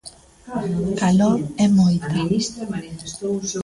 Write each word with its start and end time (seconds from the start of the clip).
Calor 0.99 1.37
e 1.63 1.65
moita. 1.77 2.19